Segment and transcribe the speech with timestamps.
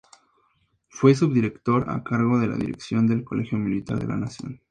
[0.89, 4.59] Fue Subdirector a cargo de la dirección del Colegio Militar de la Nación.